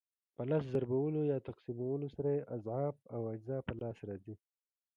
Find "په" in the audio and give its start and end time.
0.35-0.41, 3.67-3.73